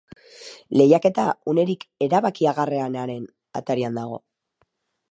[0.79, 3.31] Lehiaketa unerik erabakigarrienaren
[3.63, 4.21] atarian dago.